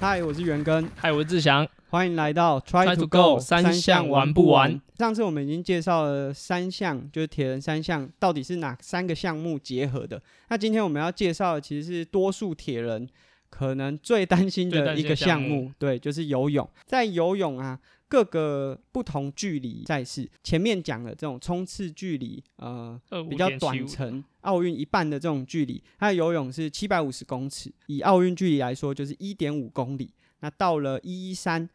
[0.00, 4.80] 嗨，我是元根，嗨，我是志祥，欢迎来到 Try to Go 三项项玩不不完？
[4.98, 10.20] 上次我们已经介绍了三项，就是铁人三项到底是哪三个项目结合的。
[10.48, 13.06] 那今天我们要介绍的其实是多数铁人
[13.50, 16.66] 可能最担心的的一个项目，对，就是游泳。
[16.86, 17.78] 在游泳啊，
[18.10, 23.00] 各个不同距离赛事，前面讲的这种冲刺距离，呃，
[23.30, 30.12] 比较短程，奥运一半的这种距离，它的游泳是七百五十公尺，以奥运距离来说就是一点五公里。
[30.40, 31.70] 那到了一一三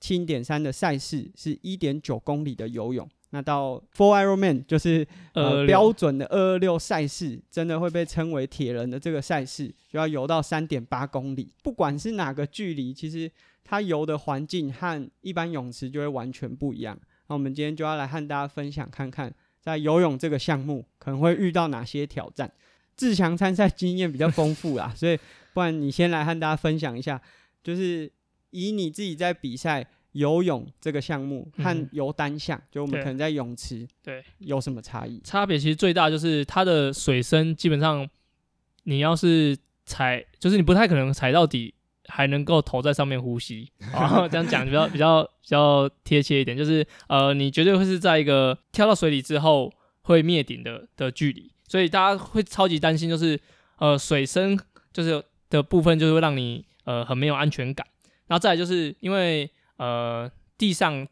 [0.00, 3.08] 七点三的赛事是一点九公里的游泳。
[3.30, 11.52] 那到 Four Ironman 就是呃标准的二二六赛事，真的会被称为铁人的这个赛事，就要游到三点八公里。
[11.62, 13.30] 不管是哪个距离，其实
[13.68, 16.96] 它游的环境和一般泳池就会完全不一样。
[17.26, 22.50] 那我们今天就要来和大家分享看看，在游泳这个项目可能会遇到哪些挑战。
[22.94, 25.18] 自强参赛经验比较丰富啦， 所以
[25.52, 27.20] 不然你先来和大家分享一下，
[27.64, 28.10] 就是
[28.50, 35.20] 以你自己在比赛游泳这个项目和嗯游单项，就我们可能在泳池对，有什么差异？
[35.24, 38.08] 差别其实最大就是它的水深基本上，
[38.84, 41.74] 你要是踩，就是你不太可能踩到底
[42.08, 43.70] 还能够头在上面呼吸。
[43.92, 53.38] 啊， 这样讲比较比较比较贴切一点，就是呃，你绝对会是在一个跳到水里之后会灭顶的的距离，所以大家会超级担心，就是
[53.78, 54.58] 呃水深
[54.92, 57.86] 就是的部分就是会让你呃很没有安全感。
[58.26, 61.06] 然后再来就是因为呃地上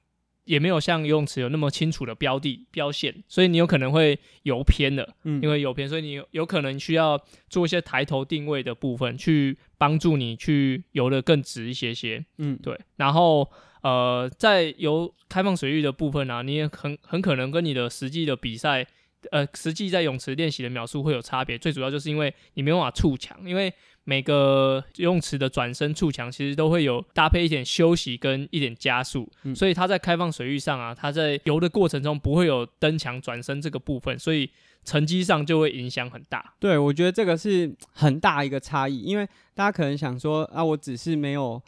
[0.44, 5.14] 也没有像游泳池有那么清楚的标的标线，所以你有可能会游偏了。
[5.24, 12.24] 嗯因为游偏，所以你有有可能需要做一些抬头定位的部分，去帮助你去游的更直一些些。
[12.38, 13.50] 嗯，对，然后
[13.82, 18.86] 呃，在游开放水域的部分呢、你也很很可能跟你的实际的比赛，
[19.30, 21.58] 呃，实际在泳池练习的秒数会有差别。
[21.58, 23.72] 最主要就是因为你没办法触墙，因为
[24.04, 34.50] 每个游泳池的转身触墙其实都会有搭配一点休息跟一点加速，嗯所以它在开放水域上啊，它在游的过程中不会有蹬墙转身这个部分，所以
[34.84, 36.54] 成绩上就会影响很大。
[36.60, 41.60] 对，我觉得这个是很大一个差异，因为大家可能想说啊，我只是没有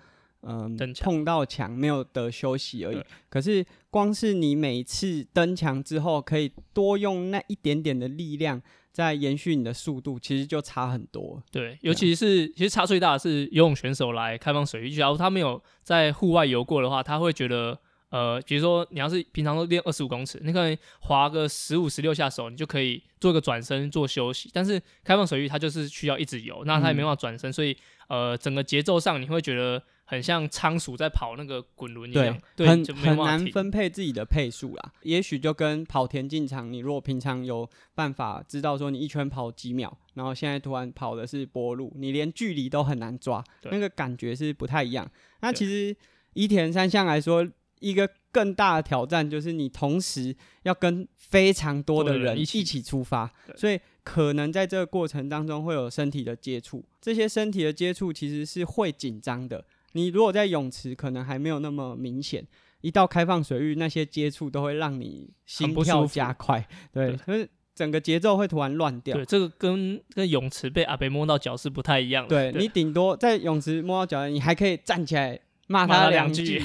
[0.49, 3.03] 嗯、登墙碰到墙，没有得休息而已。
[3.29, 8.63] 可是光是你每次登墙之后，可以多用那一点点的力量，
[8.97, 11.43] 在延续你的速度，其实就差很多。
[11.53, 17.79] 对，尤其是其实差最大的是游泳选手来开放水域，假如他没有在户外游过的话，他会觉得。
[18.11, 24.49] 呃，比如说你要是平常都练二十五公尺，你可能划个十五、十六下手，你就可以做个转身做休息。
[24.53, 27.77] 但是开放水域它就是需要一直游，那它也没办法转身，所以
[28.09, 33.17] 呃，整个节奏上你会觉得很像仓鼠在跑那个滚轮一样，对，很很。
[33.17, 34.93] 难分配自己的配速啦。
[35.03, 45.11] 也许就跟跑田径场，你如果平常有办法知道说你一圈跑几秒，然后现在突然跑的是波路，你连距离都很难抓，那个感觉是不太一样。
[45.41, 45.97] 那其实
[46.35, 47.45] 以田三项来说，
[47.81, 59.65] 一个更大的挑战就是你同时要跟非常多的人人一一起起出发，所以可能在这个过程当中会有身体的接触，这些身体的接触其实是会紧张的。
[59.93, 62.47] 你如果在泳池，可能还没有那么明显，
[62.83, 67.17] 一到开放水域，那些接触都会让你心跳加快，对，对。
[67.27, 69.17] 就是整个节奏会突然乱掉。
[69.17, 69.25] 对，。
[69.25, 72.53] 这个跟跟泳池被阿北摸到脚是不太一样的。
[72.53, 72.61] 对。
[72.61, 76.61] 你顶多在泳池摸到脚，你还可以站起来骂骂他两两句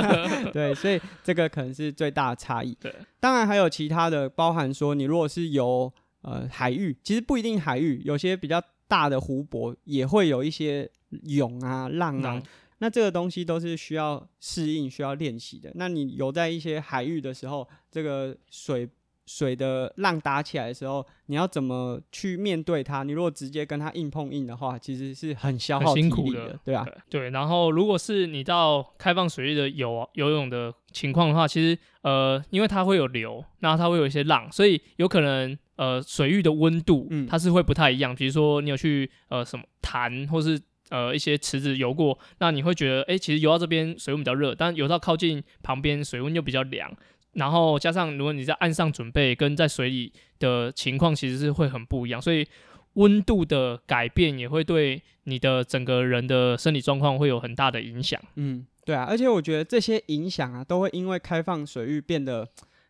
[0.52, 2.76] 对，所以这个可能是最大的差异。
[2.80, 5.92] 对，当然还有其他的，包含说你如果是游
[6.22, 10.90] 呃海域，其实不一定海域，有些比较大的湖泊也会有一些
[11.24, 12.42] 涌啊、浪啊那，
[12.78, 15.70] 那这个东西都是需要适应、需要练习的。
[15.74, 18.88] 那你游在一些海域的时候，这个水
[19.26, 23.02] 水的浪打起来的时候，你要怎么去面对它？
[23.02, 38.14] 你如果直接跟它硬碰硬的话，其实是很消耗体力辛苦的对啊，对，然后如果是你到开放水域的游游泳的情况的话，其实呃，因为它会有流，然后它会有一些浪，所以有可能呃水域的温度嗯它是会不太一样。
[38.14, 40.60] 比如说你有去呃什么潭或是
[40.90, 46.92] 呃一些池子游过，那你会觉得哎、诶其实游到这边水温比较热，但游到靠近旁边水温又比较凉。
[47.34, 52.46] 然后加上如果你在岸上准备跟在水里的情况，其实是会很不一样，所以
[52.94, 58.20] 温度的改变也会对你的整个人的生理状况会有很大的影响。
[58.34, 62.46] 嗯，对啊，而且我觉得这些影响啊，都会因为开放水域变得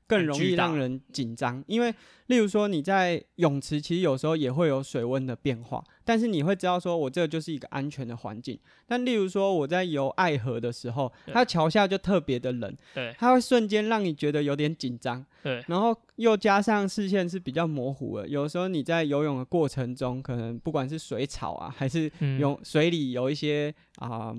[0.07, 1.63] 更容易让人紧张。
[1.67, 1.95] 因为
[2.27, 8.59] 例如说你在泳池，其实有时候也会有水温的变化，但是你会知道说我这个就是一个安全的环境。
[8.87, 15.25] 但例如说我在游爱河的时候，它桥下就特别的冷，对它会瞬间让你觉得有点紧张。
[15.43, 24.33] 对然后又加上视线是比较模糊的，有时候你在游泳的过程中，可能不管是水草啊，还是嗯泳水里有一些啊、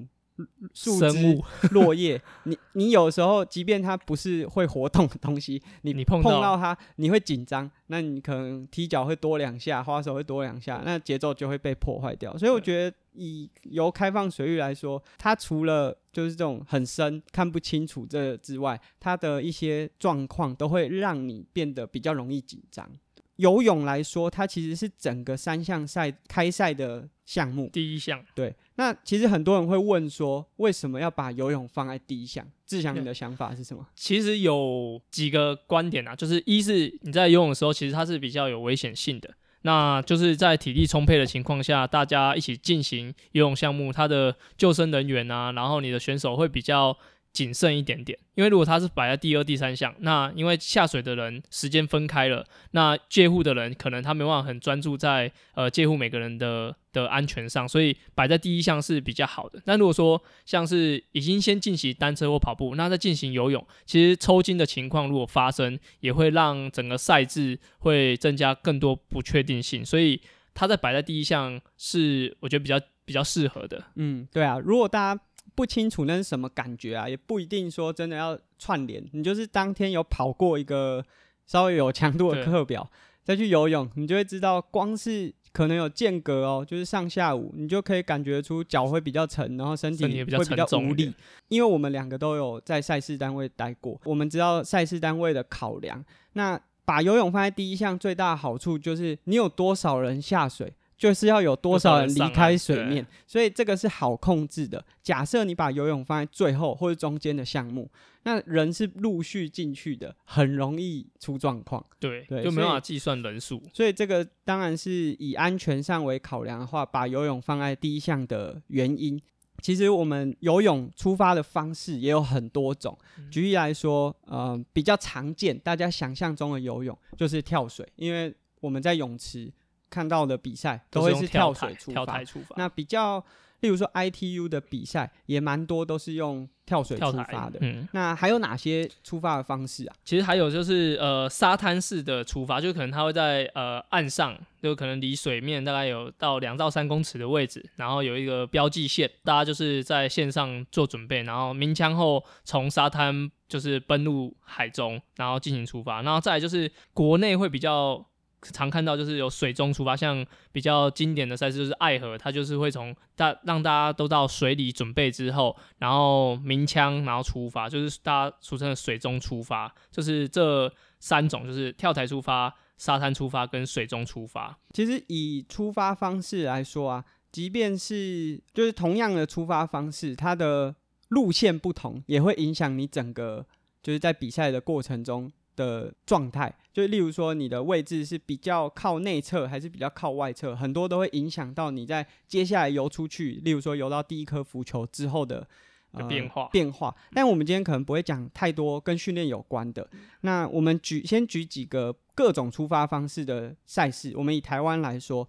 [0.74, 12.36] 树枝生物、落叶，你你有时候即便它不是会活动的东西，你你碰碰到它，你会紧张，那你可能踢脚会多两下，花手会多两下，那节奏就会被破坏掉。
[12.38, 22.90] 所以我觉得，以由开放水域来说，它除了就是这种很深看不清楚这之外，它的一些状况都会让你变得比较容易紧张。
[23.38, 32.46] 游泳来说，它其实是整个三项赛开赛的项目，第一项，对，那其实很多人会问说，为什么要把游泳放在第一项？
[32.66, 33.86] 志祥，你的想法是什么？
[33.96, 39.30] 其实有几个观点啊，就是一是你在游泳的时候，其实它是比较有危险性的。
[39.66, 46.98] 那就是在体力充沛的情况下，大家一起进行游泳项目，它的救生人员啊，然后你的选手会比较
[47.34, 48.18] 谨慎一点点。
[48.36, 59.62] 因为如果他是摆在第二、第三项，那因为下水的人时间分开了，那介护的人可能他没办法很专注在呃介护每个人的的安全上，所以摆在第一项是比较好的。
[59.64, 70.20] 但如果说像是已经先进行单车或跑步，那再进行游泳，其实抽筋的情况如果发生，也会让整个赛制会增加更多不确定性，所以
[70.56, 73.84] 它在摆在第一项是我觉得比较比较适合的。
[73.96, 75.22] 嗯，对啊，如果大家
[75.56, 81.06] 不清楚那是什么感觉啊，也不一定说真的要串联，你就是当天有跑过一个
[81.46, 82.90] 稍微有强度的课表，
[83.24, 91.14] 再去游泳，你就会知道，光是可能有间隔哦，就是上下午，你就可以感觉出脚会比较沉，然后身体会比较无力。
[91.50, 96.04] 因为我们两个都有在赛事单位待过，我们知道赛事单位的考量。
[96.34, 100.74] 那把游泳放在第一项，最大的好处就是你有多少人下水，
[101.04, 104.82] 就是要有多少人离开水面，所以这个是好控制的。
[105.02, 107.92] 假设你把游泳放在最后或者中间的项目，
[108.24, 111.86] 那人是陆续进去的，很容易出状况。
[112.00, 113.62] 对，对就没办法计算人数。
[113.74, 119.22] 所以这个当然是以安全上为考量的话，把游泳放在第一项的原因。
[119.62, 122.98] 其实我们游泳出发的方式也有很多种。
[123.30, 129.52] 举例来说，呃，比较常见大家想象中的游泳就是跳水，因为我们在泳池
[129.94, 132.26] 看到的比赛都会是跳水出发跳台。
[132.26, 132.56] 出发。
[132.58, 133.24] 那比较，
[133.60, 137.60] 例如说 ITU 的比赛也蛮多都是用跳水出发的。
[137.62, 139.96] 嗯，那还有哪些出发的方式啊？
[140.04, 158.04] 其实还有就是呃沙滩式的出发，就可能它会在呃岸上，就可能离水面大概有到两到三公尺的位置，然后有一个标记线，大家就是在线上做准备，然后鸣枪后从沙滩就是奔入海中，然后进行出发，然后再来就是国内会比较。
[158.52, 174.58] 常看到就是有水中出发，像比较经典的赛事就是爱河，它就是会从大让大家都到水里准备之后，然后鸣枪，然后出发，就是大家俗称的水中出发，就是这三种，就是跳台出发、沙滩出发跟水中出发。
[174.74, 180.76] 其实以出发方式来说啊，即便是就是同样的出发方式，它的
[181.10, 183.46] 路线不同，也会影响你整个
[183.82, 186.54] 就是在比赛的过程中的状态。
[186.72, 193.42] 就例如说，你的位置是比较靠内侧还是比较靠外侧，很多都会影响到你在接下来游出去。
[193.44, 195.48] 例如说，游到第一颗浮球之后的。
[195.96, 199.88] 的变化变化，但我们今天可能不会讲太多跟训练有关的。
[200.22, 204.12] 那我们举先举几个各种出发方式的赛事。
[204.18, 205.28] 我们以台湾来说，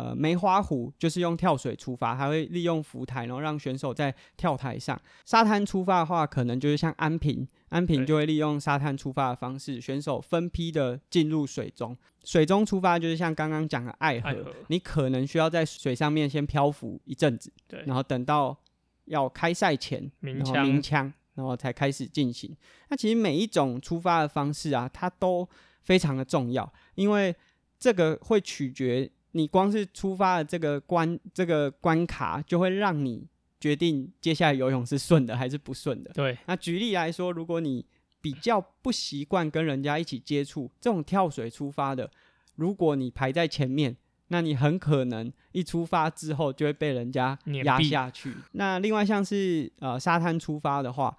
[0.00, 4.98] 呃，梅花湖就是用跳水出发，还会利用浮台，然后让选手在跳台上。
[5.26, 11.94] 沙滩出发的话，可能就是像安平，安平就会利用沙滩出发的方式，选手分批的进入水中。
[12.24, 18.56] 水中出发就是像刚刚讲的爱河，爱河你可能需要在水上面先漂浮一阵子，对然后等到
[19.04, 22.56] 要开赛前，鸣枪鸣枪，然后才开始进行。
[22.88, 25.46] 那其实每一种出发的方式啊，它都
[25.82, 27.34] 非常的重要，因为
[27.78, 33.26] 这个会取决你光是出发的这个关这个关卡，就会让你
[33.60, 36.10] 决定接下来游泳是顺的还是不顺的。
[36.12, 37.84] 对，那举例来说，如果你
[38.20, 42.10] 比较不习惯跟人家一起接触，这种跳水出发的，
[42.56, 43.96] 如果你排在前面，
[44.28, 48.34] 那你很可能一出发之后就会被人家压下去。
[48.52, 51.16] 那另外像是呃沙滩出发的话，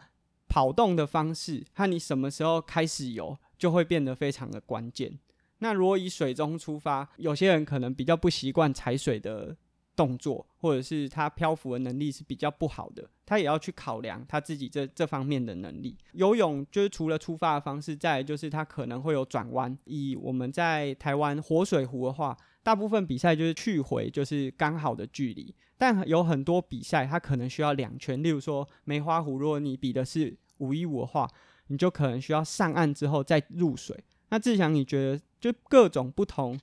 [0.47, 5.17] 跑动的方式和你什么时候开始游，就会变得非常的关键。
[5.63, 9.55] 那如果以水中出发，有些人可能比较不习惯踩水的
[9.95, 15.95] 动作，或者是他漂浮的能力是比较不好的，他也要去考量他自己这这方面的能力。
[16.13, 19.77] 游泳就是除了出发的方式，再就是他可能会有转弯。
[19.85, 28.23] 以我们在台湾活水湖的话，大部分比赛就是去回就是刚好的距离，但有很多比赛它可能需要两圈。
[28.23, 31.29] 例如说梅花湖，如果你比的是五一五的话，
[31.67, 34.03] 你就可能需要上岸之后再入水。
[34.31, 36.59] 那志祥，你觉得就各种不同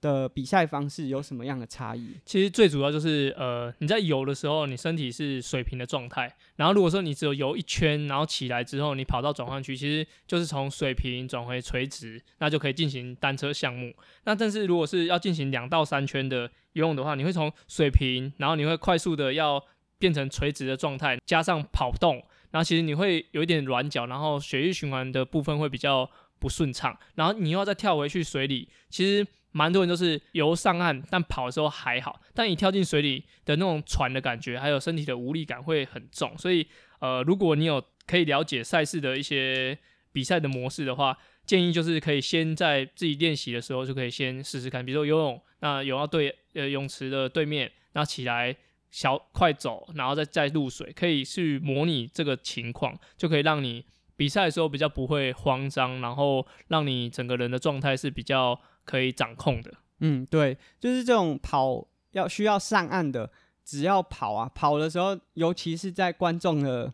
[0.00, 2.16] 的比赛方式有什么样的差异？
[2.26, 6.34] 其实最主要就是呃，你在游的时候，你身体是水平的状态。
[6.56, 13.94] 然后如果说你只有游一圈，然后起来之后，你跑到转换区，其实就是从水平转回垂直，那就可以进行单车项目。
[14.24, 19.64] 那但是如果是要进行两到三圈的游泳的话，你会从水平，然后你会快速的要
[19.98, 22.16] 变成垂直的状态，加上跑动，
[22.50, 26.10] 然后其实你会有一点软脚，然后血液循环的部分会比较
[26.42, 29.24] 不顺畅，然后你又要再跳回去水里，其实。
[29.54, 36.32] 蛮多人都是游上岸，但跑的时候还好，但你跳进水里的那种喘的感觉，还有身体的无力感会很重。
[36.38, 36.66] 所以，
[37.00, 39.78] 呃，如果你有可以了解赛事的一些
[40.10, 48.56] 比赛的模式的话，建议就是可以先在自己练习的时候就可以先试试看，比如说游泳，那游到对呃泳池的对面，然后起来
[48.90, 53.84] 小快走，然后再再入水，可以去模拟这个情况，就可以让你
[54.22, 58.60] 比赛的时候比较不会慌张，然后让你整个人的状态是比较。
[58.84, 63.30] 可以掌控的，嗯，对，就是这种跑要需要上岸的，
[63.64, 66.92] 只要跑啊，跑的时候，尤其是在观众的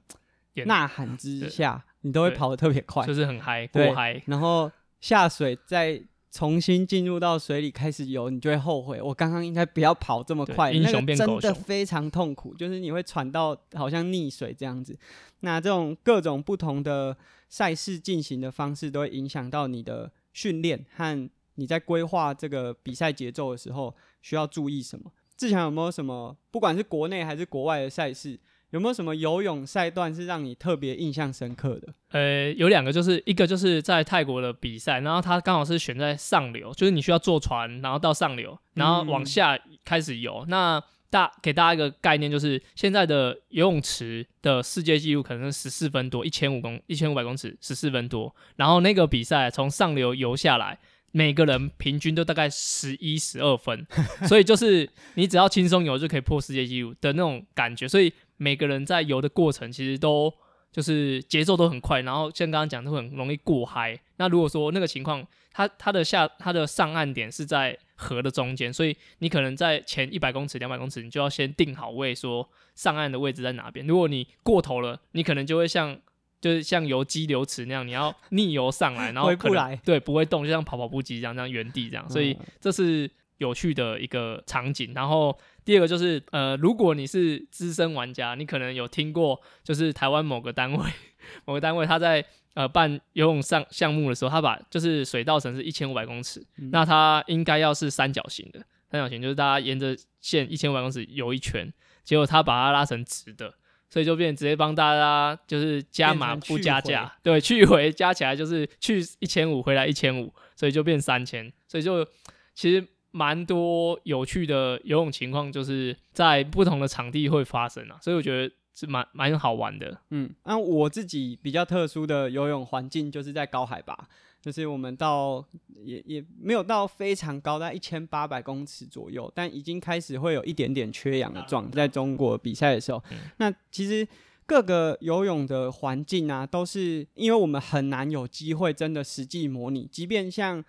[0.66, 4.22] 呐喊之下，你都会跑得特别快，就是很嗨，过嗨。
[4.26, 4.70] 然后
[5.00, 5.98] 下水再
[6.38, 14.96] 重新进入到水里开始游，你就会后悔，我刚刚应该不要跑这么快，英雄变真的非常痛苦，就是你会喘到好像溺水这样子。
[15.40, 17.16] 那这种各种不同的
[17.48, 21.28] 赛事进行的方式，都会影响到你的训练和。
[21.56, 23.92] 你在规划这个比赛节奏的时候，
[24.22, 25.10] 需要注意什么？
[25.36, 28.38] 志强有没有什么，不管是国内还是国外的赛事，
[28.70, 31.88] 有没有什么游泳赛段是让你特别印象深刻的？
[32.10, 40.44] 呃，有两个，就是一个就是在泰国的比赛，然后它刚好是选在上流，就是你需要坐船，然后到上流，然后往下开始游。
[40.48, 48.34] 那大给大家一个概念，就是现在的游泳池的世界纪录可能是十四分多，一千五公一千五百公尺，十四分多。
[48.56, 50.78] 然后那个比赛从上流游下来。
[51.10, 53.86] 每个人平均都大概十一、十二分，
[54.28, 57.88] 所以就是你只要轻松游就可以破世界纪录的那种感觉。
[57.88, 60.32] 所以每个人在游的过程其实都
[60.72, 64.00] 就是节奏都很快，然后像刚刚讲都很容易过嗨。
[64.16, 73.86] 那如果说那个情况，它它的下它的上岸点是在河的中间，所以你可能在前一百公尺、两百公尺，你就要先定好位，说上岸的位置在哪边。
[73.86, 76.00] 如果你过头了，你可能就会像。
[76.40, 82.08] 就是像游激流池那样，你要逆游上来，然后可能对不会动，就像跑跑步机这样，这样原地这样。
[82.08, 84.92] 所以这是有趣的一个场景。
[84.94, 90.90] 然后第二个就是，呃，如果你是资深玩家，你可能有听过，就是台湾某个单位，
[91.44, 101.72] 某个单位他在呃办游泳上项目的时候，他把就是水道程是一千五百公尺，那它应该要是三角形的，三角形就是大家沿着线一千五百公尺游一圈，
[102.04, 103.54] 结果他把它拉成直的。
[103.90, 112.06] 所以就变直接帮大家就是加码不加价，对，去回加起来就是去一千五回来一千五，所以就变三千，所以就
[112.54, 119.98] 其实蛮多有趣的游泳情况，就是在不同的场地会发生啊，所以我觉得是蛮蛮好玩的。
[120.10, 124.08] 嗯，那我自己比较特殊的游泳环境就是在高海拔。
[124.40, 125.44] 就是我们到
[125.84, 131.74] 也也没有到非常高，在一千八百公尺左右，但已经开始会有一点点缺氧的状态。
[131.74, 133.02] 在中国比赛的时候，
[133.38, 134.06] 那其实
[134.46, 139.88] 各个游泳的环境啊，都是因为我们很难有机会真的实际模拟。
[139.90, 140.64] 即便像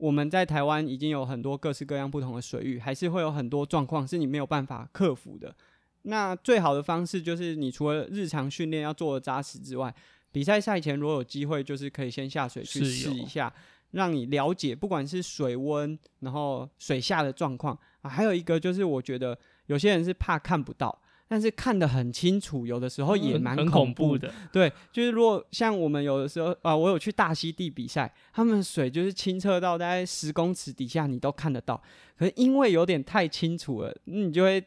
[0.00, 5.54] 我们在台湾已经有很多各式各样不同的水域，还是会有很多状况是你没有办法克服的。
[6.02, 9.94] 那最好的方式就是，你除了日常训练要做的扎实之外。
[10.32, 13.52] 比赛赛前如果有机会，就是可以先下水去试一下，
[13.90, 18.08] 让你了解不管是水温，然后水下的状况啊。
[18.08, 20.96] 还有一个就是，我觉得有些人是怕看不到，
[21.30, 24.28] 但是看得很清楚，有的时候也蛮恐怖的。
[24.52, 31.80] 对，就是如果像我们有的时候啊，我有去大溪地比赛，他们水就是清澈到大概十公尺底下你都看得到，
[32.18, 34.60] 可是因为有点太清楚了，你就会。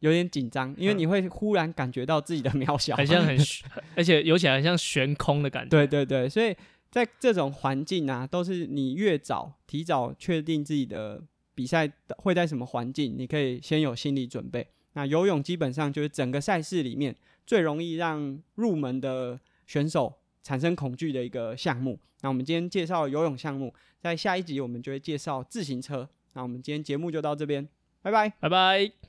[0.00, 3.36] 有点紧张，因为你会忽然感觉到自己的渺小，很像很，
[3.96, 5.70] 而且游起来很像悬空的感觉。
[5.70, 6.54] 对对对，所以
[6.90, 11.22] 在这种环境啊，都是你越早提早确定自己的
[11.54, 14.66] 比赛会在什么环境，你可以先有心理准备。
[14.94, 17.14] 那游泳基本上就是整个赛事里面
[17.46, 21.98] 最容易让入门的选手产生恐惧的一个项目。
[22.22, 26.08] 那我们今天介绍游泳项目，在下一集我们就会介绍自行车。
[26.34, 27.68] 那我们今天节目就到这边，
[28.02, 28.99] 拜拜，拜拜。